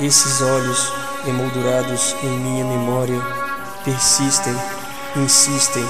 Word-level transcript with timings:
Esses 0.00 0.42
olhos, 0.42 0.92
emoldurados 1.24 2.16
em 2.24 2.28
minha 2.28 2.64
memória, 2.64 3.20
persistem, 3.84 4.52
insistem 5.14 5.84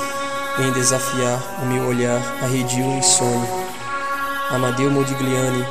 em 0.58 0.70
desafiar 0.72 1.40
o 1.62 1.66
meu 1.66 1.86
olhar 1.86 2.20
arredio 2.42 2.84
e 2.84 2.98
insônia. 2.98 3.48
Amadeu 4.50 4.90
Modigliani, 4.90 5.66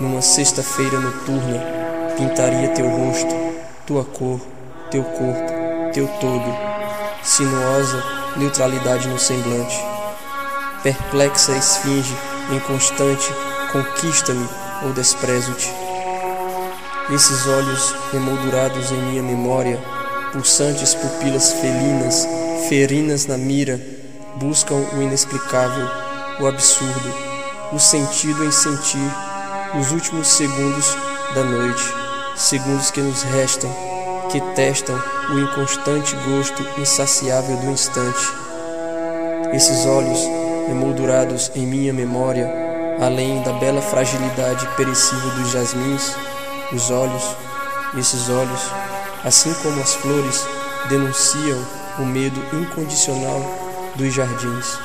numa 0.00 0.20
sexta-feira 0.20 1.00
noturna, 1.00 1.64
pintaria 2.16 2.68
teu 2.68 2.88
rosto, 2.88 3.34
tua 3.86 4.04
cor, 4.04 4.38
teu 4.90 5.02
corpo, 5.02 5.90
teu 5.94 6.06
todo, 6.20 6.56
sinuosa 7.22 8.04
neutralidade 8.36 9.08
no 9.08 9.18
semblante. 9.18 9.82
Perplexa 10.82 11.52
esfinge, 11.56 12.14
inconstante, 12.50 13.32
conquista-me 13.72 14.46
ou 14.84 14.92
desprezo-te. 14.92 15.87
Esses 17.10 17.46
olhos 17.46 17.94
emoldurados 18.12 18.90
em 18.92 18.96
minha 18.96 19.22
memória, 19.22 19.78
pulsantes 20.30 20.94
pupilas 20.94 21.54
felinas, 21.54 22.28
ferinas 22.68 23.24
na 23.26 23.38
mira, 23.38 23.80
buscam 24.36 24.74
o 24.74 25.02
inexplicável, 25.02 25.88
o 26.38 26.46
absurdo, 26.46 27.14
o 27.72 27.78
sentido 27.78 28.44
em 28.44 28.52
sentir 28.52 29.10
os 29.80 29.90
últimos 29.90 30.28
segundos 30.28 30.94
da 31.34 31.44
noite, 31.44 31.82
segundos 32.36 32.90
que 32.90 33.00
nos 33.00 33.22
restam, 33.22 33.70
que 34.30 34.38
testam 34.54 35.02
o 35.30 35.38
inconstante 35.38 36.14
gosto 36.28 36.62
insaciável 36.78 37.56
do 37.56 37.70
instante. 37.70 38.32
Esses 39.54 39.86
olhos, 39.86 40.20
emoldurados 40.68 41.50
em 41.56 41.66
minha 41.66 41.92
memória, 41.94 42.52
além 43.00 43.42
da 43.42 43.54
bela 43.54 43.80
fragilidade 43.80 44.68
perecível 44.76 45.30
dos 45.30 45.52
jasmins, 45.52 46.14
os 46.72 46.90
olhos, 46.90 47.22
esses 47.96 48.28
olhos, 48.28 48.60
assim 49.24 49.52
como 49.62 49.80
as 49.80 49.94
flores, 49.94 50.46
denunciam 50.88 51.58
o 51.98 52.02
medo 52.04 52.40
incondicional 52.52 53.40
dos 53.96 54.12
jardins. 54.12 54.78